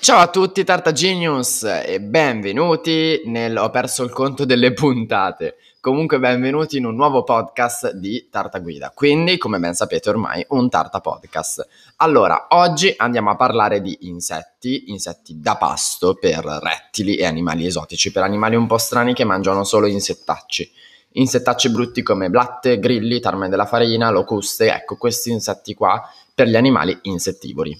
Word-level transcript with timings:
Ciao 0.00 0.20
a 0.20 0.28
tutti 0.28 0.62
Tarta 0.62 0.92
Genius 0.92 1.64
e 1.64 2.00
benvenuti 2.00 3.22
nel 3.26 3.58
Ho 3.58 3.68
perso 3.68 4.04
il 4.04 4.10
conto 4.10 4.44
delle 4.44 4.72
puntate. 4.72 5.56
Comunque 5.80 6.20
benvenuti 6.20 6.78
in 6.78 6.86
un 6.86 6.94
nuovo 6.94 7.24
podcast 7.24 7.92
di 7.94 8.28
Tarta 8.30 8.60
Guida, 8.60 8.92
quindi 8.94 9.36
come 9.38 9.58
ben 9.58 9.74
sapete 9.74 10.08
ormai 10.08 10.46
un 10.50 10.70
Tarta 10.70 11.00
Podcast. 11.00 11.66
Allora, 11.96 12.46
oggi 12.50 12.94
andiamo 12.96 13.30
a 13.30 13.36
parlare 13.36 13.82
di 13.82 13.98
insetti, 14.02 14.84
insetti 14.92 15.40
da 15.40 15.56
pasto 15.56 16.14
per 16.14 16.44
rettili 16.44 17.16
e 17.16 17.26
animali 17.26 17.66
esotici, 17.66 18.12
per 18.12 18.22
animali 18.22 18.54
un 18.54 18.68
po' 18.68 18.78
strani 18.78 19.14
che 19.14 19.24
mangiano 19.24 19.64
solo 19.64 19.86
insettacci. 19.86 20.70
Insettacci 21.12 21.70
brutti 21.70 22.02
come 22.02 22.30
blatte, 22.30 22.78
grilli, 22.78 23.18
tarme 23.18 23.48
della 23.48 23.66
farina, 23.66 24.10
locuste, 24.10 24.72
ecco 24.72 24.96
questi 24.96 25.32
insetti 25.32 25.74
qua 25.74 26.00
per 26.32 26.46
gli 26.46 26.56
animali 26.56 26.96
insettivori. 27.02 27.78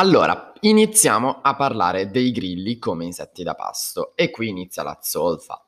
Allora, 0.00 0.54
iniziamo 0.60 1.40
a 1.42 1.54
parlare 1.54 2.10
dei 2.10 2.32
grilli 2.32 2.78
come 2.78 3.04
insetti 3.04 3.42
da 3.42 3.54
pasto 3.54 4.12
e 4.14 4.30
qui 4.30 4.48
inizia 4.48 4.82
la 4.82 4.96
zolfa. 5.02 5.62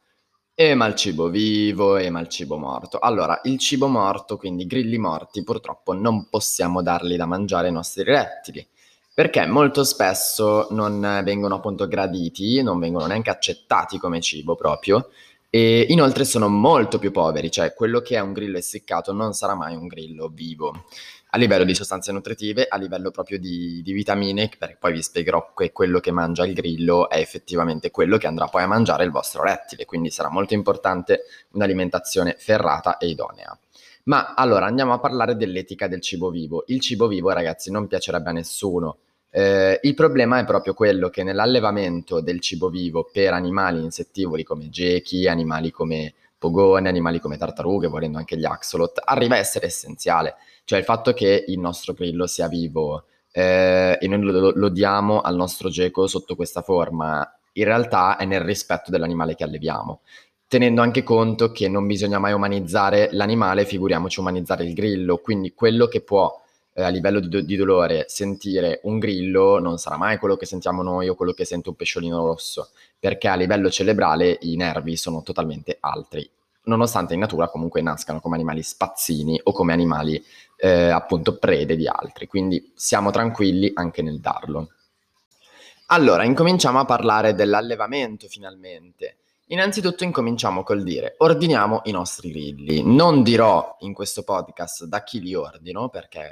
Ema 0.55 0.87
il 0.87 0.95
cibo 0.95 1.29
vivo, 1.29 1.99
ema 1.99 2.19
il 2.21 2.29
cibo 2.29 2.57
morto. 2.57 2.99
Allora, 2.99 3.43
il 3.45 3.59
cibo 3.59 3.89
morto, 3.89 4.39
quindi 4.39 4.65
grilli 4.65 4.97
morti, 4.97 5.45
purtroppo 5.45 5.93
non 5.93 6.31
possiamo 6.31 6.81
darli 6.81 7.17
da 7.17 7.27
mangiare 7.27 7.67
ai 7.67 7.75
nostri 7.75 8.05
rettili, 8.05 8.67
perché 9.13 9.45
molto 9.45 9.85
spesso 9.85 10.67
non 10.71 11.21
vengono 11.23 11.57
appunto 11.57 11.87
graditi, 11.87 12.63
non 12.63 12.79
vengono 12.79 13.05
neanche 13.05 13.29
accettati 13.29 13.99
come 13.99 14.23
cibo 14.23 14.55
proprio, 14.55 15.11
e 15.51 15.85
inoltre 15.91 16.25
sono 16.25 16.49
molto 16.49 16.99
più 16.99 17.11
poveri, 17.11 17.51
cioè 17.51 17.75
quello 17.75 18.01
che 18.01 18.17
è 18.17 18.21
un 18.21 18.33
grillo 18.33 18.57
essiccato 18.57 19.13
non 19.13 19.35
sarà 19.35 19.55
mai 19.55 19.77
un 19.77 19.89
grillo 19.89 20.29
vivo 20.29 20.87
a 21.35 21.39
livello 21.39 21.65
di 21.65 21.75
sostanze 21.75 22.13
nutritive, 22.13 22.67
a 22.69 22.77
livello 22.77 23.11
proprio 23.11 23.39
di, 23.39 23.81
di, 23.83 23.93
vitamine, 23.93 24.51
perché 24.59 24.77
poi 24.79 24.93
vi 24.93 25.03
spiegherò 25.03 25.55
che 25.57 25.73
quello 25.73 25.99
che 25.99 26.11
mangia 26.11 26.45
il 26.45 26.53
grillo 26.53 27.09
è 27.09 27.17
effettivamente 27.17 27.91
quello 27.91 28.19
che 28.19 28.27
andrà 28.27 28.49
poi 28.49 28.63
a 28.63 28.67
mangiare 28.67 29.05
il 29.05 29.11
vostro 29.11 29.43
rettile, 29.43 29.87
quindi 29.87 30.11
sarà 30.11 30.29
molto 30.29 30.53
importante 30.53 31.23
un'alimentazione 31.53 32.37
ferrata 32.39 32.99
e 32.99 33.09
idonea. 33.09 33.59
Ma 34.05 34.35
allora 34.35 34.67
andiamo 34.67 34.93
a 34.93 34.99
parlare 34.99 35.35
dell'etica 35.35 35.89
del 35.89 36.03
cibo 36.03 36.29
vivo. 36.29 36.65
Il 36.67 36.81
cibo 36.81 37.07
vivo, 37.07 37.31
ragazzi, 37.31 37.71
non 37.71 37.87
piacerebbe 37.87 38.29
a 38.29 38.33
nessuno. 38.33 38.99
Eh, 39.31 39.81
il 39.83 39.95
problema 39.95 40.39
è 40.39 40.45
proprio 40.45 40.75
quello 40.75 41.09
che 41.09 41.23
nell'allevamento 41.23 42.21
del 42.21 42.41
cibo 42.41 42.69
vivo 42.69 43.09
per 43.11 43.33
animali 43.33 43.83
insettivori 43.83 44.43
come 44.43 44.69
gechi, 44.69 45.27
animali 45.27 45.71
come 45.71 46.13
pogone, 46.43 46.89
animali 46.89 47.21
come 47.21 47.37
tartarughe, 47.37 47.87
volendo 47.87 48.19
anche 48.19 48.37
gli 48.37 48.45
axolot, 48.45 49.01
arriva 49.05 49.37
a 49.37 49.39
essere 49.39 49.67
essenziale 49.67 50.35
cioè 50.65 50.79
il 50.79 50.85
fatto 50.85 51.13
che 51.13 51.45
il 51.49 51.59
nostro 51.59 51.93
grillo 51.93 52.27
sia 52.27 52.49
vivo 52.49 53.05
eh, 53.33 53.99
e 54.01 54.09
noi 54.09 54.23
lo, 54.23 54.53
lo, 54.55 54.69
diamo 54.69 55.21
al 55.21 55.35
nostro 55.35 55.69
geco 55.69 56.07
sotto 56.07 56.37
questa 56.37 56.63
forma, 56.63 57.27
in 57.53 57.65
realtà 57.65 58.17
è 58.17 58.25
nel 58.25 58.43
rispetto 58.43 58.91
dell'animale 58.91 59.35
che 59.35 59.45
alleviamo. 59.45 60.01
Tenendo 60.47 60.83
anche 60.83 61.03
conto 61.03 61.51
che 61.51 61.69
non 61.69 61.87
bisogna 61.87 62.19
mai 62.19 62.35
umanizzare 62.35 63.09
l'animale, 63.13 63.65
figuriamoci 63.65 64.21
umanizzare 64.21 64.65
il 64.65 64.75
grillo, 64.75 65.19
quindi 65.19 65.55
quello 65.55 65.87
che 65.87 66.03
può 66.03 66.42
eh, 66.73 66.83
a 66.83 66.89
livello 66.89 67.21
di, 67.21 67.29
do- 67.29 67.41
di, 67.41 67.57
dolore 67.57 68.07
sentire 68.09 68.81
un 68.85 68.99
grillo 68.99 69.59
non 69.59 69.79
sarà 69.79 69.97
mai 69.97 70.19
quello 70.19 70.37
che 70.37 70.47
sentiamo 70.47 70.83
noi 70.83 71.09
o 71.09 71.15
quello 71.15 71.33
che 71.33 71.45
sente 71.45 71.69
un 71.69 71.75
pesciolino 71.75 72.25
rosso, 72.25 72.71
perché 72.99 73.29
a 73.29 73.35
livello 73.35 73.71
cerebrale 73.71 74.39
i 74.43 74.57
nervi 74.57 74.97
sono 74.97 75.23
totalmente 75.23 75.77
altri 75.81 76.29
nonostante 76.65 77.15
in 77.15 77.21
natura 77.21 77.49
comunque 77.49 77.81
nascano 77.81 78.21
come 78.21 78.37
animali 78.37 78.63
spazzini 78.63 79.41
o 79.45 79.53
come 79.53 79.73
animali 79.73 80.23
eh, 80.57 80.91
appunto 80.91 81.37
prede 81.39 81.77
di 81.77 81.89
altri, 81.89 82.27
quindi 82.27 82.73
siamo 82.75 83.11
tranquilli 83.11 83.71
anche 83.75 84.03
nel 84.03 84.21
darlo. 84.21 84.69
Allora, 85.87 86.25
incominciamo 86.25 86.79
a 86.79 86.85
parlare 86.85 87.35
dell'allevamento 87.35 88.29
finalmente. 88.29 89.17
Innanzitutto 89.53 90.03
incominciamo 90.03 90.63
col 90.63 90.83
dire 90.83 91.15
ordiniamo 91.19 91.83
i 91.85 91.91
nostri 91.91 92.31
grilli. 92.31 92.83
Non 92.83 93.23
dirò 93.23 93.77
in 93.81 93.93
questo 93.93 94.23
podcast 94.23 94.85
da 94.85 95.03
chi 95.03 95.21
li 95.21 95.35
ordino 95.35 95.91
perché 95.91 96.31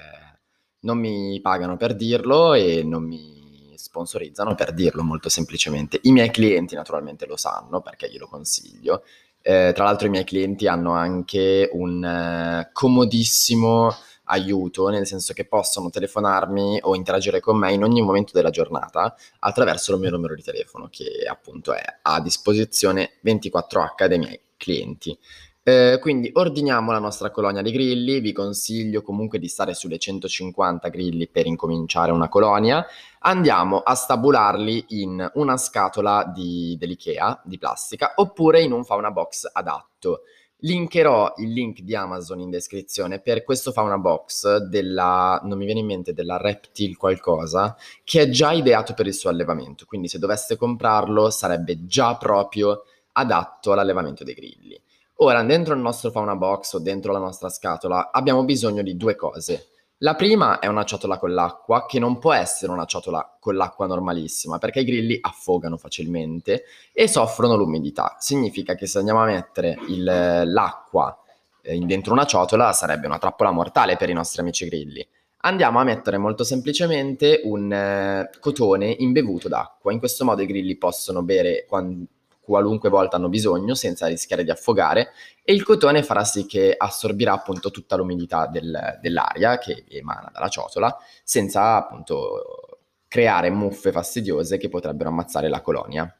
non 0.80 0.96
mi 0.96 1.38
pagano 1.42 1.76
per 1.76 1.94
dirlo 1.94 2.54
e 2.54 2.82
non 2.82 3.04
mi 3.04 3.74
sponsorizzano 3.76 4.54
per 4.54 4.72
dirlo 4.72 5.02
molto 5.02 5.28
semplicemente. 5.28 6.00
I 6.04 6.12
miei 6.12 6.30
clienti 6.30 6.74
naturalmente 6.74 7.26
lo 7.26 7.36
sanno 7.36 7.82
perché 7.82 8.10
glielo 8.10 8.26
consiglio 8.26 9.02
eh, 9.42 9.72
tra 9.74 9.84
l'altro 9.84 10.06
i 10.06 10.10
miei 10.10 10.24
clienti 10.24 10.66
hanno 10.66 10.92
anche 10.92 11.68
un 11.72 12.04
eh, 12.04 12.70
comodissimo 12.72 13.94
aiuto, 14.30 14.88
nel 14.88 15.06
senso 15.06 15.32
che 15.32 15.44
possono 15.44 15.90
telefonarmi 15.90 16.78
o 16.82 16.94
interagire 16.94 17.40
con 17.40 17.58
me 17.58 17.72
in 17.72 17.82
ogni 17.82 18.00
momento 18.02 18.32
della 18.32 18.50
giornata 18.50 19.14
attraverso 19.40 19.92
il 19.92 20.00
mio 20.00 20.10
numero 20.10 20.34
di 20.34 20.42
telefono, 20.42 20.88
che 20.90 21.26
appunto 21.28 21.72
è 21.72 21.82
a 22.02 22.20
disposizione 22.20 23.18
24H 23.24 24.06
dei 24.06 24.18
miei 24.18 24.40
clienti. 24.56 25.18
Eh, 25.62 25.98
quindi 26.00 26.30
ordiniamo 26.32 26.90
la 26.90 26.98
nostra 26.98 27.30
colonia 27.30 27.60
di 27.60 27.70
grilli, 27.70 28.20
vi 28.20 28.32
consiglio 28.32 29.02
comunque 29.02 29.38
di 29.38 29.46
stare 29.46 29.74
sulle 29.74 29.98
150 29.98 30.88
grilli 30.88 31.28
per 31.28 31.46
incominciare 31.46 32.12
una 32.12 32.30
colonia, 32.30 32.84
andiamo 33.20 33.80
a 33.80 33.94
stabularli 33.94 34.86
in 34.88 35.30
una 35.34 35.56
scatola 35.58 36.24
di, 36.34 36.76
dell'IKEA 36.78 37.42
di 37.44 37.58
plastica 37.58 38.14
oppure 38.16 38.62
in 38.62 38.72
un 38.72 38.84
fauna 38.84 39.10
box 39.10 39.50
adatto. 39.52 40.22
Linkerò 40.60 41.34
il 41.38 41.52
link 41.52 41.80
di 41.80 41.94
Amazon 41.94 42.40
in 42.40 42.50
descrizione 42.50 43.20
per 43.20 43.44
questo 43.44 43.72
fauna 43.72 43.96
box 43.96 44.56
della, 44.58 45.40
non 45.44 45.56
mi 45.56 45.64
viene 45.64 45.80
in 45.80 45.86
mente, 45.86 46.12
della 46.12 46.36
Reptil 46.36 46.96
qualcosa, 46.96 47.76
che 48.04 48.22
è 48.22 48.28
già 48.28 48.52
ideato 48.52 48.92
per 48.92 49.06
il 49.06 49.14
suo 49.14 49.30
allevamento, 49.30 49.86
quindi 49.86 50.08
se 50.08 50.18
doveste 50.18 50.56
comprarlo 50.56 51.30
sarebbe 51.30 51.86
già 51.86 52.16
proprio 52.16 52.82
adatto 53.12 53.72
all'allevamento 53.72 54.22
dei 54.22 54.34
grilli. 54.34 54.80
Ora, 55.22 55.42
dentro 55.42 55.74
il 55.74 55.80
nostro 55.80 56.10
fauna 56.10 56.36
box 56.36 56.74
o 56.74 56.78
dentro 56.78 57.12
la 57.12 57.18
nostra 57.18 57.48
scatola 57.48 58.10
abbiamo 58.10 58.44
bisogno 58.44 58.82
di 58.82 58.96
due 58.96 59.16
cose. 59.16 59.69
La 60.02 60.14
prima 60.14 60.60
è 60.60 60.66
una 60.66 60.84
ciotola 60.84 61.18
con 61.18 61.34
l'acqua, 61.34 61.84
che 61.84 61.98
non 61.98 62.18
può 62.18 62.32
essere 62.32 62.72
una 62.72 62.86
ciotola 62.86 63.36
con 63.38 63.54
l'acqua 63.54 63.86
normalissima, 63.86 64.56
perché 64.56 64.80
i 64.80 64.84
grilli 64.84 65.18
affogano 65.20 65.76
facilmente 65.76 66.64
e 66.94 67.06
soffrono 67.06 67.54
l'umidità. 67.54 68.16
Significa 68.18 68.74
che 68.74 68.86
se 68.86 68.96
andiamo 68.96 69.20
a 69.20 69.26
mettere 69.26 69.76
il, 69.88 70.02
l'acqua 70.02 71.18
eh, 71.60 71.78
dentro 71.80 72.14
una 72.14 72.24
ciotola 72.24 72.72
sarebbe 72.72 73.08
una 73.08 73.18
trappola 73.18 73.50
mortale 73.50 73.98
per 73.98 74.08
i 74.08 74.14
nostri 74.14 74.40
amici 74.40 74.64
grilli. 74.64 75.06
Andiamo 75.42 75.80
a 75.80 75.84
mettere 75.84 76.16
molto 76.16 76.44
semplicemente 76.44 77.42
un 77.44 77.70
eh, 77.70 78.30
cotone 78.40 78.96
imbevuto 79.00 79.48
d'acqua. 79.48 79.92
In 79.92 79.98
questo 79.98 80.24
modo 80.24 80.40
i 80.40 80.46
grilli 80.46 80.76
possono 80.76 81.22
bere 81.22 81.66
quando 81.68 82.06
qualunque 82.50 82.88
volta 82.88 83.14
hanno 83.14 83.28
bisogno 83.28 83.74
senza 83.74 84.08
rischiare 84.08 84.42
di 84.42 84.50
affogare 84.50 85.12
e 85.44 85.52
il 85.52 85.62
cotone 85.62 86.02
farà 86.02 86.24
sì 86.24 86.46
che 86.46 86.74
assorbirà 86.76 87.32
appunto 87.32 87.70
tutta 87.70 87.94
l'umidità 87.94 88.48
del, 88.48 88.98
dell'aria 89.00 89.56
che 89.58 89.84
emana 89.88 90.30
dalla 90.32 90.48
ciotola 90.48 90.96
senza 91.22 91.76
appunto 91.76 92.80
creare 93.06 93.50
muffe 93.50 93.92
fastidiose 93.92 94.58
che 94.58 94.68
potrebbero 94.68 95.10
ammazzare 95.10 95.48
la 95.48 95.60
colonia. 95.60 96.12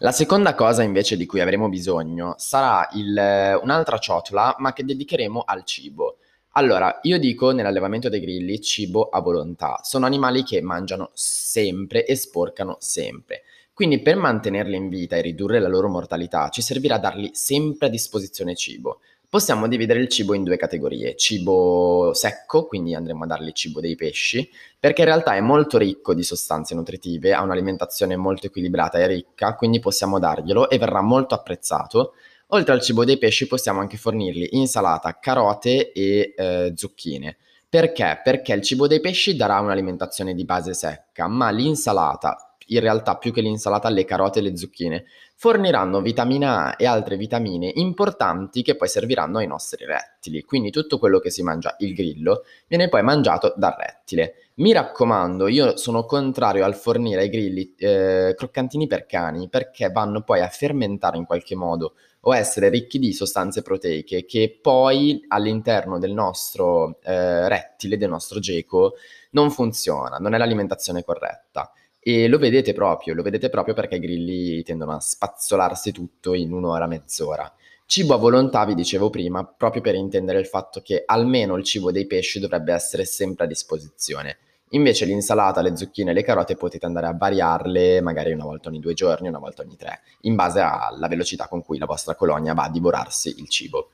La 0.00 0.12
seconda 0.12 0.54
cosa 0.54 0.82
invece 0.82 1.16
di 1.16 1.24
cui 1.24 1.40
avremo 1.40 1.70
bisogno 1.70 2.34
sarà 2.36 2.86
il, 2.92 3.58
un'altra 3.62 3.96
ciotola 3.96 4.54
ma 4.58 4.74
che 4.74 4.84
dedicheremo 4.84 5.44
al 5.46 5.64
cibo. 5.64 6.18
Allora, 6.54 6.98
io 7.02 7.18
dico 7.18 7.52
nell'allevamento 7.52 8.10
dei 8.10 8.20
grilli 8.20 8.60
cibo 8.60 9.08
a 9.08 9.20
volontà. 9.20 9.80
Sono 9.82 10.04
animali 10.04 10.42
che 10.42 10.60
mangiano 10.60 11.10
sempre 11.14 12.04
e 12.04 12.16
sporcano 12.16 12.76
sempre. 12.80 13.44
Quindi 13.80 14.02
per 14.02 14.16
mantenerli 14.16 14.76
in 14.76 14.90
vita 14.90 15.16
e 15.16 15.22
ridurre 15.22 15.58
la 15.58 15.66
loro 15.66 15.88
mortalità 15.88 16.50
ci 16.50 16.60
servirà 16.60 16.98
dargli 16.98 17.30
sempre 17.32 17.86
a 17.86 17.88
disposizione 17.88 18.54
cibo. 18.54 19.00
Possiamo 19.26 19.66
dividere 19.68 20.00
il 20.00 20.08
cibo 20.08 20.34
in 20.34 20.44
due 20.44 20.58
categorie, 20.58 21.16
cibo 21.16 22.12
secco, 22.12 22.66
quindi 22.66 22.94
andremo 22.94 23.24
a 23.24 23.28
dargli 23.28 23.52
cibo 23.52 23.80
dei 23.80 23.96
pesci, 23.96 24.46
perché 24.78 25.00
in 25.00 25.06
realtà 25.06 25.34
è 25.34 25.40
molto 25.40 25.78
ricco 25.78 26.12
di 26.12 26.22
sostanze 26.22 26.74
nutritive, 26.74 27.32
ha 27.32 27.40
un'alimentazione 27.40 28.16
molto 28.16 28.48
equilibrata 28.48 28.98
e 28.98 29.06
ricca, 29.06 29.54
quindi 29.54 29.80
possiamo 29.80 30.18
darglielo 30.18 30.68
e 30.68 30.76
verrà 30.76 31.00
molto 31.00 31.34
apprezzato. 31.34 32.12
Oltre 32.48 32.74
al 32.74 32.82
cibo 32.82 33.06
dei 33.06 33.16
pesci 33.16 33.46
possiamo 33.46 33.80
anche 33.80 33.96
fornirgli 33.96 34.46
insalata, 34.50 35.18
carote 35.18 35.92
e 35.92 36.34
eh, 36.36 36.72
zucchine. 36.76 37.38
Perché? 37.66 38.20
Perché 38.22 38.52
il 38.52 38.60
cibo 38.60 38.86
dei 38.86 39.00
pesci 39.00 39.36
darà 39.36 39.58
un'alimentazione 39.60 40.34
di 40.34 40.44
base 40.44 40.74
secca, 40.74 41.28
ma 41.28 41.48
l'insalata, 41.48 42.49
in 42.70 42.80
realtà 42.80 43.16
più 43.16 43.32
che 43.32 43.40
l'insalata 43.40 43.88
le 43.88 44.04
carote 44.04 44.40
e 44.40 44.42
le 44.42 44.56
zucchine, 44.56 45.04
forniranno 45.34 46.00
vitamina 46.00 46.66
A 46.66 46.74
e 46.76 46.86
altre 46.86 47.16
vitamine 47.16 47.70
importanti 47.74 48.62
che 48.62 48.76
poi 48.76 48.88
serviranno 48.88 49.38
ai 49.38 49.46
nostri 49.46 49.84
rettili. 49.84 50.42
Quindi 50.42 50.70
tutto 50.70 50.98
quello 50.98 51.18
che 51.18 51.30
si 51.30 51.42
mangia 51.42 51.76
il 51.78 51.94
grillo 51.94 52.44
viene 52.66 52.88
poi 52.88 53.02
mangiato 53.02 53.54
dal 53.56 53.74
rettile. 53.78 54.34
Mi 54.56 54.72
raccomando, 54.72 55.48
io 55.48 55.76
sono 55.76 56.04
contrario 56.04 56.64
al 56.64 56.74
fornire 56.74 57.22
ai 57.22 57.30
grilli 57.30 57.74
eh, 57.78 58.34
croccantini 58.36 58.86
per 58.86 59.06
cani 59.06 59.48
perché 59.48 59.90
vanno 59.90 60.22
poi 60.22 60.40
a 60.40 60.48
fermentare 60.48 61.16
in 61.16 61.24
qualche 61.24 61.54
modo 61.54 61.94
o 62.22 62.36
essere 62.36 62.68
ricchi 62.68 62.98
di 62.98 63.14
sostanze 63.14 63.62
proteiche 63.62 64.26
che 64.26 64.58
poi 64.60 65.24
all'interno 65.28 65.98
del 65.98 66.12
nostro 66.12 66.98
eh, 67.02 67.48
rettile, 67.48 67.96
del 67.96 68.10
nostro 68.10 68.40
geco, 68.40 68.96
non 69.30 69.50
funziona, 69.50 70.18
non 70.18 70.34
è 70.34 70.38
l'alimentazione 70.38 71.02
corretta. 71.02 71.72
E 72.00 72.28
lo 72.28 72.38
vedete 72.38 72.72
proprio, 72.72 73.14
lo 73.14 73.22
vedete 73.22 73.50
proprio 73.50 73.74
perché 73.74 73.96
i 73.96 74.00
grilli 74.00 74.62
tendono 74.62 74.92
a 74.92 75.00
spazzolarsi 75.00 75.92
tutto 75.92 76.34
in 76.34 76.52
un'ora, 76.52 76.86
mezz'ora. 76.86 77.52
Cibo 77.84 78.14
a 78.14 78.18
volontà, 78.18 78.64
vi 78.64 78.74
dicevo 78.74 79.10
prima, 79.10 79.44
proprio 79.44 79.82
per 79.82 79.94
intendere 79.94 80.38
il 80.38 80.46
fatto 80.46 80.80
che 80.80 81.02
almeno 81.04 81.56
il 81.56 81.64
cibo 81.64 81.90
dei 81.90 82.06
pesci 82.06 82.40
dovrebbe 82.40 82.72
essere 82.72 83.04
sempre 83.04 83.44
a 83.44 83.48
disposizione. 83.48 84.38
Invece 84.70 85.04
l'insalata, 85.04 85.60
le 85.60 85.76
zucchine 85.76 86.12
e 86.12 86.14
le 86.14 86.22
carote 86.22 86.54
potete 86.54 86.86
andare 86.86 87.06
a 87.06 87.16
variarle 87.16 88.00
magari 88.00 88.32
una 88.32 88.44
volta 88.44 88.68
ogni 88.68 88.78
due 88.78 88.94
giorni, 88.94 89.26
una 89.26 89.40
volta 89.40 89.62
ogni 89.62 89.76
tre, 89.76 90.02
in 90.20 90.36
base 90.36 90.60
alla 90.60 91.08
velocità 91.08 91.48
con 91.48 91.64
cui 91.64 91.78
la 91.78 91.86
vostra 91.86 92.14
colonia 92.14 92.54
va 92.54 92.64
a 92.64 92.70
divorarsi 92.70 93.34
il 93.38 93.48
cibo. 93.48 93.90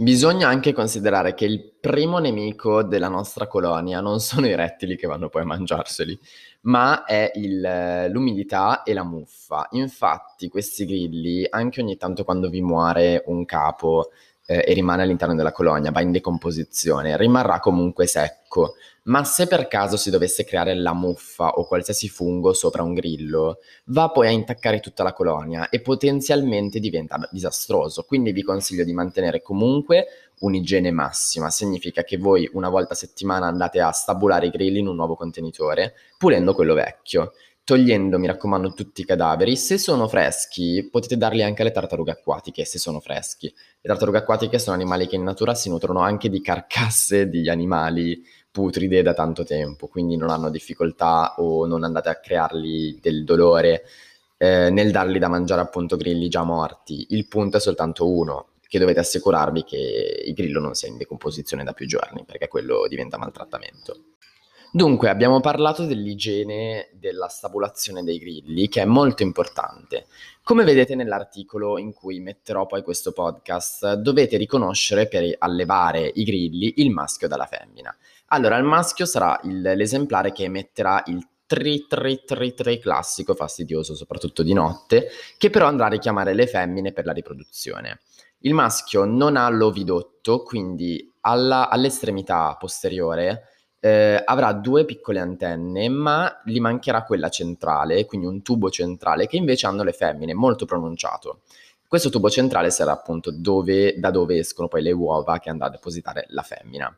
Bisogna 0.00 0.46
anche 0.46 0.72
considerare 0.72 1.34
che 1.34 1.44
il 1.44 1.72
primo 1.80 2.18
nemico 2.18 2.84
della 2.84 3.08
nostra 3.08 3.48
colonia 3.48 4.00
non 4.00 4.20
sono 4.20 4.46
i 4.46 4.54
rettili 4.54 4.94
che 4.94 5.08
vanno 5.08 5.28
poi 5.28 5.42
a 5.42 5.46
mangiarseli, 5.46 6.16
ma 6.62 7.02
è 7.02 7.32
il, 7.34 8.06
l'umidità 8.08 8.84
e 8.84 8.92
la 8.92 9.02
muffa. 9.02 9.66
Infatti 9.72 10.46
questi 10.46 10.84
grilli, 10.86 11.44
anche 11.50 11.80
ogni 11.80 11.96
tanto 11.96 12.22
quando 12.22 12.48
vi 12.48 12.62
muore 12.62 13.24
un 13.26 13.44
capo 13.44 14.10
eh, 14.50 14.64
e 14.66 14.72
rimane 14.72 15.02
all'interno 15.02 15.34
della 15.34 15.52
colonia, 15.52 15.90
va 15.90 16.00
in 16.00 16.10
decomposizione, 16.10 17.18
rimarrà 17.18 17.60
comunque 17.60 18.06
secco. 18.06 18.76
Ma 19.04 19.24
se 19.24 19.46
per 19.46 19.68
caso 19.68 19.96
si 19.96 20.10
dovesse 20.10 20.44
creare 20.44 20.74
la 20.74 20.92
muffa 20.92 21.50
o 21.50 21.66
qualsiasi 21.66 22.08
fungo 22.08 22.52
sopra 22.52 22.82
un 22.82 22.94
grillo, 22.94 23.58
va 23.86 24.10
poi 24.10 24.26
a 24.26 24.30
intaccare 24.30 24.80
tutta 24.80 25.02
la 25.02 25.12
colonia 25.12 25.68
e 25.68 25.80
potenzialmente 25.80 26.78
diventa 26.78 27.18
disastroso. 27.30 28.04
Quindi 28.04 28.32
vi 28.32 28.42
consiglio 28.42 28.84
di 28.84 28.92
mantenere 28.92 29.40
comunque 29.42 30.06
un'igiene 30.40 30.90
massima. 30.90 31.50
Significa 31.50 32.02
che 32.02 32.16
voi 32.18 32.48
una 32.52 32.68
volta 32.68 32.92
a 32.92 32.96
settimana 32.96 33.46
andate 33.46 33.80
a 33.80 33.92
stabulare 33.92 34.46
i 34.46 34.50
grilli 34.50 34.78
in 34.78 34.88
un 34.88 34.96
nuovo 34.96 35.14
contenitore, 35.14 35.94
pulendo 36.18 36.54
quello 36.54 36.74
vecchio 36.74 37.32
togliendo, 37.68 38.18
mi 38.18 38.26
raccomando, 38.26 38.72
tutti 38.72 39.02
i 39.02 39.04
cadaveri. 39.04 39.54
Se 39.54 39.76
sono 39.76 40.08
freschi, 40.08 40.88
potete 40.90 41.18
darli 41.18 41.42
anche 41.42 41.60
alle 41.60 41.70
tartarughe 41.70 42.12
acquatiche, 42.12 42.64
se 42.64 42.78
sono 42.78 42.98
freschi. 42.98 43.46
Le 43.48 43.88
tartarughe 43.90 44.16
acquatiche 44.16 44.58
sono 44.58 44.74
animali 44.74 45.06
che 45.06 45.16
in 45.16 45.22
natura 45.22 45.54
si 45.54 45.68
nutrono 45.68 46.00
anche 46.00 46.30
di 46.30 46.40
carcasse 46.40 47.28
di 47.28 47.46
animali 47.50 48.24
putride 48.50 49.02
da 49.02 49.12
tanto 49.12 49.44
tempo, 49.44 49.86
quindi 49.86 50.16
non 50.16 50.30
hanno 50.30 50.48
difficoltà 50.48 51.34
o 51.36 51.66
non 51.66 51.84
andate 51.84 52.08
a 52.08 52.18
creargli 52.18 52.98
del 53.02 53.24
dolore 53.24 53.82
eh, 54.38 54.70
nel 54.70 54.90
darli 54.90 55.18
da 55.18 55.28
mangiare 55.28 55.60
appunto 55.60 55.98
grilli 55.98 56.30
già 56.30 56.44
morti. 56.44 57.08
Il 57.10 57.28
punto 57.28 57.58
è 57.58 57.60
soltanto 57.60 58.10
uno, 58.10 58.52
che 58.66 58.78
dovete 58.78 59.00
assicurarvi 59.00 59.64
che 59.64 60.22
il 60.24 60.32
grillo 60.32 60.58
non 60.58 60.72
sia 60.72 60.88
in 60.88 60.96
decomposizione 60.96 61.64
da 61.64 61.74
più 61.74 61.86
giorni, 61.86 62.24
perché 62.24 62.48
quello 62.48 62.86
diventa 62.88 63.18
maltrattamento. 63.18 64.14
Dunque, 64.70 65.08
abbiamo 65.08 65.40
parlato 65.40 65.86
dell'igiene 65.86 66.90
della 66.92 67.28
stabulazione 67.28 68.02
dei 68.02 68.18
grilli, 68.18 68.68
che 68.68 68.82
è 68.82 68.84
molto 68.84 69.22
importante. 69.22 70.06
Come 70.42 70.62
vedete 70.62 70.94
nell'articolo 70.94 71.78
in 71.78 71.94
cui 71.94 72.20
metterò 72.20 72.66
poi 72.66 72.82
questo 72.82 73.12
podcast, 73.12 73.94
dovete 73.94 74.36
riconoscere 74.36 75.08
per 75.08 75.34
allevare 75.38 76.10
i 76.14 76.22
grilli 76.22 76.74
il 76.76 76.90
maschio 76.90 77.28
dalla 77.28 77.46
femmina. 77.46 77.96
Allora, 78.26 78.58
il 78.58 78.64
maschio 78.64 79.06
sarà 79.06 79.40
il, 79.44 79.62
l'esemplare 79.62 80.32
che 80.32 80.44
emetterà 80.44 81.02
il 81.06 81.26
tri 81.46 81.86
tri 81.88 82.24
tri 82.26 82.52
tri 82.52 82.78
classico, 82.78 83.34
fastidioso 83.34 83.94
soprattutto 83.94 84.42
di 84.42 84.52
notte, 84.52 85.08
che 85.38 85.48
però 85.48 85.66
andrà 85.66 85.86
a 85.86 85.90
richiamare 85.90 86.34
le 86.34 86.46
femmine 86.46 86.92
per 86.92 87.06
la 87.06 87.12
riproduzione. 87.12 88.00
Il 88.40 88.52
maschio 88.52 89.06
non 89.06 89.36
ha 89.36 89.48
l'ovidotto, 89.48 90.42
quindi 90.42 91.10
alla, 91.22 91.70
all'estremità 91.70 92.54
posteriore 92.60 93.44
eh, 93.80 94.22
avrà 94.24 94.52
due 94.52 94.84
piccole 94.84 95.20
antenne, 95.20 95.88
ma 95.88 96.40
gli 96.44 96.60
mancherà 96.60 97.04
quella 97.04 97.28
centrale, 97.28 98.04
quindi 98.04 98.26
un 98.26 98.42
tubo 98.42 98.70
centrale 98.70 99.26
che 99.26 99.36
invece 99.36 99.66
hanno 99.66 99.82
le 99.82 99.92
femmine, 99.92 100.34
molto 100.34 100.64
pronunciato. 100.64 101.40
Questo 101.86 102.10
tubo 102.10 102.28
centrale 102.28 102.70
sarà 102.70 102.92
appunto 102.92 103.30
dove, 103.30 103.94
da 103.98 104.10
dove 104.10 104.38
escono 104.38 104.68
poi 104.68 104.82
le 104.82 104.92
uova 104.92 105.38
che 105.38 105.48
andrà 105.48 105.66
a 105.66 105.70
depositare 105.70 106.26
la 106.28 106.42
femmina. 106.42 106.94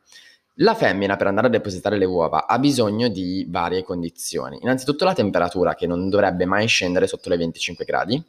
La 0.54 0.74
femmina 0.74 1.16
per 1.16 1.28
andare 1.28 1.46
a 1.46 1.50
depositare 1.50 1.96
le 1.96 2.04
uova 2.04 2.46
ha 2.46 2.58
bisogno 2.58 3.08
di 3.08 3.46
varie 3.48 3.82
condizioni. 3.82 4.58
Innanzitutto 4.60 5.04
la 5.04 5.14
temperatura 5.14 5.74
che 5.74 5.86
non 5.86 6.10
dovrebbe 6.10 6.44
mai 6.44 6.66
scendere 6.66 7.06
sotto 7.06 7.28
le 7.28 7.36
25 7.36 7.84
gradi, 7.84 8.22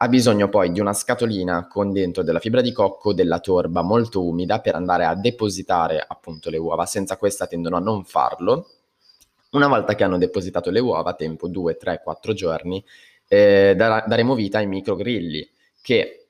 ha 0.00 0.08
bisogno 0.08 0.48
poi 0.48 0.70
di 0.70 0.78
una 0.78 0.92
scatolina 0.92 1.66
con 1.66 1.92
dentro 1.92 2.22
della 2.22 2.38
fibra 2.38 2.60
di 2.60 2.70
cocco, 2.70 3.12
della 3.12 3.40
torba 3.40 3.82
molto 3.82 4.24
umida 4.24 4.60
per 4.60 4.76
andare 4.76 5.04
a 5.04 5.16
depositare 5.16 6.04
appunto 6.06 6.50
le 6.50 6.56
uova. 6.56 6.86
Senza 6.86 7.16
questa 7.16 7.48
tendono 7.48 7.76
a 7.76 7.80
non 7.80 8.04
farlo. 8.04 8.68
Una 9.50 9.66
volta 9.66 9.94
che 9.96 10.04
hanno 10.04 10.18
depositato 10.18 10.70
le 10.70 10.78
uova, 10.78 11.14
tempo 11.14 11.48
2, 11.48 11.76
3, 11.76 12.00
4 12.04 12.32
giorni, 12.32 12.84
eh, 13.26 13.74
daremo 13.76 14.34
vita 14.34 14.58
ai 14.58 14.66
microgrilli 14.66 15.48
che 15.82 16.26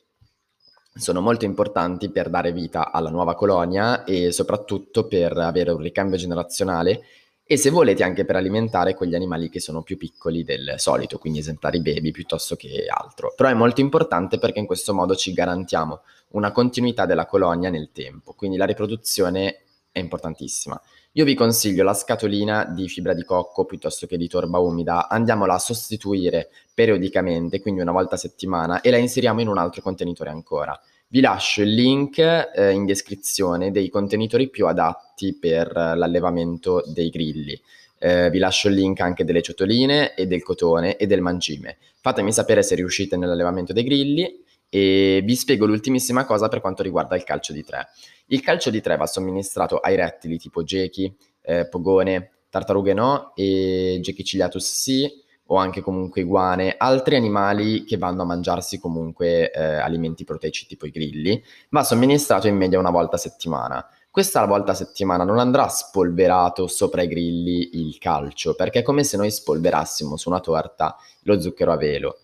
sono 0.94 1.20
molto 1.20 1.44
importanti 1.44 2.10
per 2.10 2.30
dare 2.30 2.52
vita 2.52 2.90
alla 2.90 3.10
nuova 3.10 3.34
colonia 3.34 4.04
e 4.04 4.32
soprattutto 4.32 5.06
per 5.06 5.36
avere 5.36 5.72
un 5.72 5.80
ricambio 5.80 6.16
generazionale 6.16 7.02
e 7.50 7.56
se 7.56 7.70
volete 7.70 8.02
anche 8.02 8.26
per 8.26 8.36
alimentare 8.36 8.92
quegli 8.92 9.14
animali 9.14 9.48
che 9.48 9.58
sono 9.58 9.80
più 9.80 9.96
piccoli 9.96 10.44
del 10.44 10.74
solito, 10.76 11.16
quindi 11.16 11.38
esemplari 11.38 11.80
baby 11.80 12.10
piuttosto 12.10 12.56
che 12.56 12.84
altro. 12.86 13.32
Però 13.34 13.48
è 13.48 13.54
molto 13.54 13.80
importante 13.80 14.38
perché 14.38 14.58
in 14.58 14.66
questo 14.66 14.92
modo 14.92 15.16
ci 15.16 15.32
garantiamo 15.32 16.02
una 16.32 16.52
continuità 16.52 17.06
della 17.06 17.24
colonia 17.24 17.70
nel 17.70 17.88
tempo, 17.90 18.34
quindi 18.34 18.58
la 18.58 18.66
riproduzione 18.66 19.62
è 19.98 20.02
importantissima. 20.02 20.80
Io 21.12 21.24
vi 21.24 21.34
consiglio 21.34 21.82
la 21.82 21.94
scatolina 21.94 22.64
di 22.64 22.88
fibra 22.88 23.12
di 23.12 23.24
cocco 23.24 23.64
piuttosto 23.64 24.06
che 24.06 24.16
di 24.16 24.28
torba 24.28 24.58
umida, 24.58 25.08
andiamola 25.08 25.54
a 25.54 25.58
sostituire 25.58 26.50
periodicamente, 26.72 27.60
quindi 27.60 27.80
una 27.80 27.92
volta 27.92 28.14
a 28.14 28.18
settimana, 28.18 28.80
e 28.80 28.90
la 28.90 28.98
inseriamo 28.98 29.40
in 29.40 29.48
un 29.48 29.58
altro 29.58 29.82
contenitore 29.82 30.30
ancora. 30.30 30.78
Vi 31.08 31.20
lascio 31.20 31.62
il 31.62 31.72
link 31.72 32.18
eh, 32.18 32.70
in 32.70 32.84
descrizione 32.84 33.70
dei 33.70 33.88
contenitori 33.88 34.50
più 34.50 34.66
adatti 34.66 35.34
per 35.34 35.72
l'allevamento 35.72 36.84
dei 36.86 37.08
grilli. 37.08 37.58
Eh, 37.98 38.30
vi 38.30 38.38
lascio 38.38 38.68
il 38.68 38.74
link 38.74 39.00
anche 39.00 39.24
delle 39.24 39.42
ciotoline 39.42 40.14
e 40.14 40.26
del 40.26 40.42
cotone 40.42 40.96
e 40.96 41.06
del 41.06 41.20
mangime. 41.20 41.78
Fatemi 42.00 42.32
sapere 42.32 42.62
se 42.62 42.74
riuscite 42.74 43.16
nell'allevamento 43.16 43.72
dei 43.72 43.84
grilli 43.84 44.44
e 44.68 45.22
vi 45.24 45.34
spiego 45.36 45.66
l'ultimissima 45.66 46.24
cosa 46.24 46.48
per 46.48 46.60
quanto 46.60 46.82
riguarda 46.82 47.16
il 47.16 47.24
calcio 47.24 47.52
di 47.52 47.64
tre. 47.64 47.88
Il 48.26 48.40
calcio 48.40 48.70
di 48.70 48.80
tre 48.80 48.96
va 48.96 49.06
somministrato 49.06 49.78
ai 49.78 49.96
rettili 49.96 50.38
tipo 50.38 50.62
gechi, 50.62 51.14
eh, 51.42 51.66
pogone, 51.68 52.32
tartarughe 52.50 52.94
no 52.94 53.32
e 53.34 53.98
gechi 54.02 54.24
ciliatus 54.24 54.64
sì 54.64 55.26
o 55.50 55.56
anche 55.56 55.80
comunque 55.80 56.20
iguane, 56.20 56.74
altri 56.76 57.16
animali 57.16 57.84
che 57.84 57.96
vanno 57.96 58.22
a 58.22 58.26
mangiarsi 58.26 58.78
comunque 58.78 59.50
eh, 59.50 59.62
alimenti 59.62 60.24
proteici 60.24 60.66
tipo 60.66 60.86
i 60.86 60.90
grilli, 60.90 61.42
va 61.70 61.82
somministrato 61.82 62.48
in 62.48 62.56
media 62.56 62.78
una 62.78 62.90
volta 62.90 63.16
a 63.16 63.18
settimana. 63.18 63.86
Questa 64.10 64.44
volta 64.44 64.72
a 64.72 64.74
settimana 64.74 65.24
non 65.24 65.38
andrà 65.38 65.68
spolverato 65.68 66.66
sopra 66.66 67.02
i 67.02 67.08
grilli 67.08 67.78
il 67.78 67.96
calcio, 67.98 68.54
perché 68.54 68.80
è 68.80 68.82
come 68.82 69.04
se 69.04 69.16
noi 69.16 69.30
spolverassimo 69.30 70.16
su 70.18 70.28
una 70.28 70.40
torta 70.40 70.96
lo 71.22 71.40
zucchero 71.40 71.72
a 71.72 71.76
velo. 71.76 72.18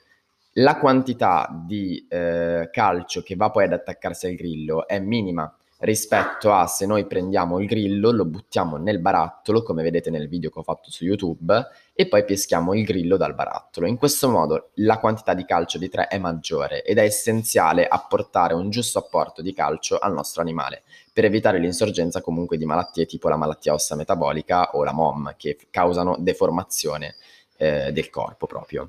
La 0.58 0.78
quantità 0.78 1.48
di 1.66 2.06
eh, 2.08 2.68
calcio 2.70 3.22
che 3.22 3.34
va 3.34 3.50
poi 3.50 3.64
ad 3.64 3.72
attaccarsi 3.72 4.26
al 4.26 4.34
grillo 4.34 4.86
è 4.86 5.00
minima, 5.00 5.52
rispetto 5.78 6.52
a 6.52 6.68
se 6.68 6.86
noi 6.86 7.08
prendiamo 7.08 7.58
il 7.58 7.66
grillo, 7.66 8.12
lo 8.12 8.24
buttiamo 8.24 8.76
nel 8.76 9.00
barattolo, 9.00 9.64
come 9.64 9.82
vedete 9.82 10.10
nel 10.10 10.28
video 10.28 10.50
che 10.50 10.60
ho 10.60 10.62
fatto 10.62 10.92
su 10.92 11.02
YouTube, 11.04 11.60
e 11.92 12.06
poi 12.06 12.24
peschiamo 12.24 12.72
il 12.72 12.84
grillo 12.84 13.16
dal 13.16 13.34
barattolo. 13.34 13.88
In 13.88 13.96
questo 13.96 14.30
modo 14.30 14.70
la 14.74 15.00
quantità 15.00 15.34
di 15.34 15.44
calcio 15.44 15.76
di 15.76 15.88
3 15.88 16.06
è 16.06 16.18
maggiore 16.18 16.84
ed 16.84 16.98
è 16.98 17.02
essenziale 17.02 17.88
apportare 17.88 18.54
un 18.54 18.70
giusto 18.70 19.00
apporto 19.00 19.42
di 19.42 19.52
calcio 19.52 19.98
al 19.98 20.12
nostro 20.12 20.40
animale 20.40 20.84
per 21.12 21.24
evitare 21.24 21.58
l'insorgenza 21.58 22.20
comunque 22.20 22.56
di 22.58 22.64
malattie 22.64 23.06
tipo 23.06 23.28
la 23.28 23.36
malattia 23.36 23.72
ossa 23.72 23.96
metabolica 23.96 24.70
o 24.74 24.84
la 24.84 24.92
MOM 24.92 25.34
che 25.36 25.58
causano 25.68 26.14
deformazione 26.16 27.16
eh, 27.56 27.90
del 27.90 28.08
corpo 28.08 28.46
proprio. 28.46 28.88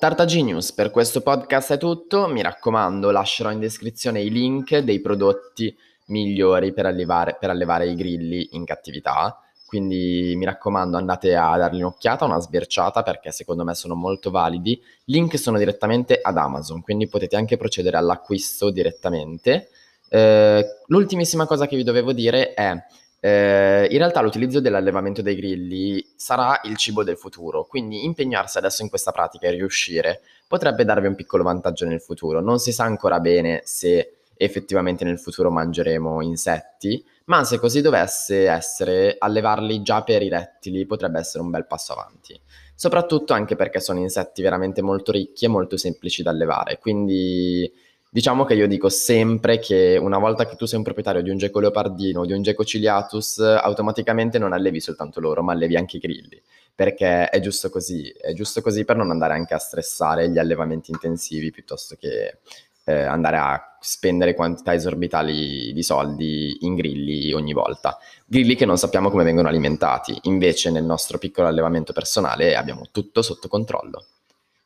Tarta 0.00 0.24
Genius, 0.24 0.72
per 0.72 0.90
questo 0.90 1.20
podcast 1.20 1.74
è 1.74 1.76
tutto, 1.76 2.26
mi 2.26 2.40
raccomando 2.40 3.10
lascerò 3.10 3.50
in 3.50 3.58
descrizione 3.60 4.22
i 4.22 4.30
link 4.30 4.78
dei 4.78 4.98
prodotti 4.98 5.76
migliori 6.06 6.72
per 6.72 6.86
allevare, 6.86 7.36
per 7.38 7.50
allevare 7.50 7.86
i 7.86 7.94
grilli 7.94 8.48
in 8.52 8.64
cattività, 8.64 9.38
quindi 9.66 10.32
mi 10.38 10.46
raccomando 10.46 10.96
andate 10.96 11.36
a 11.36 11.54
dargli 11.58 11.80
un'occhiata, 11.82 12.24
una 12.24 12.40
sbirciata 12.40 13.02
perché 13.02 13.30
secondo 13.30 13.62
me 13.62 13.74
sono 13.74 13.94
molto 13.94 14.30
validi, 14.30 14.82
link 15.04 15.38
sono 15.38 15.58
direttamente 15.58 16.18
ad 16.18 16.38
Amazon, 16.38 16.80
quindi 16.80 17.06
potete 17.06 17.36
anche 17.36 17.58
procedere 17.58 17.98
all'acquisto 17.98 18.70
direttamente. 18.70 19.68
Eh, 20.08 20.64
l'ultimissima 20.86 21.44
cosa 21.44 21.66
che 21.66 21.76
vi 21.76 21.84
dovevo 21.84 22.14
dire 22.14 22.54
è 22.54 22.74
eh, 23.20 23.86
in 23.90 23.98
realtà 23.98 24.22
l'utilizzo 24.22 24.60
dell'allevamento 24.60 25.20
dei 25.20 25.36
grilli 25.36 26.12
sarà 26.16 26.60
il 26.64 26.76
cibo 26.76 27.04
del 27.04 27.18
futuro, 27.18 27.66
quindi 27.66 28.04
impegnarsi 28.04 28.56
adesso 28.56 28.82
in 28.82 28.88
questa 28.88 29.12
pratica 29.12 29.46
e 29.46 29.50
riuscire 29.50 30.22
potrebbe 30.48 30.84
darvi 30.84 31.06
un 31.06 31.14
piccolo 31.14 31.42
vantaggio 31.42 31.86
nel 31.86 32.00
futuro. 32.00 32.40
Non 32.40 32.58
si 32.58 32.72
sa 32.72 32.84
ancora 32.84 33.20
bene 33.20 33.60
se 33.64 34.14
effettivamente 34.34 35.04
nel 35.04 35.18
futuro 35.18 35.50
mangeremo 35.50 36.22
insetti, 36.22 37.04
ma 37.26 37.44
se 37.44 37.58
così 37.58 37.82
dovesse 37.82 38.48
essere, 38.48 39.16
allevarli 39.18 39.82
già 39.82 40.02
per 40.02 40.22
i 40.22 40.30
rettili 40.30 40.86
potrebbe 40.86 41.18
essere 41.18 41.42
un 41.42 41.50
bel 41.50 41.66
passo 41.66 41.92
avanti. 41.92 42.40
Soprattutto 42.74 43.34
anche 43.34 43.54
perché 43.54 43.80
sono 43.80 43.98
insetti 43.98 44.40
veramente 44.40 44.80
molto 44.80 45.12
ricchi 45.12 45.44
e 45.44 45.48
molto 45.48 45.76
semplici 45.76 46.22
da 46.22 46.30
allevare, 46.30 46.78
quindi 46.78 47.70
diciamo 48.10 48.44
che 48.44 48.54
io 48.54 48.66
dico 48.66 48.88
sempre 48.88 49.58
che 49.58 49.96
una 50.00 50.18
volta 50.18 50.46
che 50.46 50.56
tu 50.56 50.66
sei 50.66 50.78
un 50.78 50.84
proprietario 50.84 51.22
di 51.22 51.30
un 51.30 51.38
geco 51.38 51.60
leopardino 51.60 52.20
o 52.20 52.26
di 52.26 52.32
un 52.32 52.42
geco 52.42 52.64
ciliatus, 52.64 53.38
automaticamente 53.38 54.38
non 54.38 54.52
allevi 54.52 54.80
soltanto 54.80 55.20
loro, 55.20 55.42
ma 55.42 55.52
allevi 55.52 55.76
anche 55.76 55.96
i 55.96 56.00
grilli 56.00 56.42
perché 56.80 57.28
è 57.28 57.40
giusto 57.40 57.68
così, 57.68 58.08
è 58.08 58.32
giusto 58.32 58.62
così 58.62 58.86
per 58.86 58.96
non 58.96 59.10
andare 59.10 59.34
anche 59.34 59.52
a 59.52 59.58
stressare 59.58 60.30
gli 60.30 60.38
allevamenti 60.38 60.90
intensivi 60.90 61.50
piuttosto 61.50 61.94
che 61.94 62.38
eh, 62.84 63.02
andare 63.02 63.36
a 63.36 63.76
spendere 63.80 64.34
quantità 64.34 64.72
esorbitali 64.72 65.74
di 65.74 65.82
soldi 65.82 66.56
in 66.60 66.74
grilli 66.74 67.32
ogni 67.34 67.52
volta. 67.52 67.98
Grilli 68.24 68.54
che 68.54 68.64
non 68.64 68.78
sappiamo 68.78 69.10
come 69.10 69.24
vengono 69.24 69.48
alimentati, 69.48 70.18
invece 70.22 70.70
nel 70.70 70.84
nostro 70.84 71.18
piccolo 71.18 71.48
allevamento 71.48 71.92
personale 71.92 72.56
abbiamo 72.56 72.86
tutto 72.90 73.20
sotto 73.20 73.48
controllo. 73.48 74.06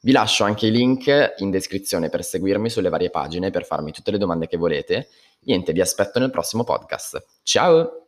Vi 0.05 0.13
lascio 0.13 0.45
anche 0.45 0.67
i 0.67 0.71
link 0.71 1.35
in 1.39 1.51
descrizione 1.51 2.11
per 2.11 2.23
seguirmi 2.23 2.69
sulle 2.69 2.91
varie 2.91 3.09
pagine, 3.09 3.49
per 3.49 3.65
farmi 3.65 3.91
tutte 3.91 4.11
le 4.11 4.19
domande 4.19 4.47
che 4.47 4.59
volete. 4.59 5.09
Niente, 5.45 5.73
vi 5.73 5.81
aspetto 5.81 6.19
nel 6.19 6.31
prossimo 6.31 6.63
podcast. 6.63 7.25
Ciao! 7.43 8.04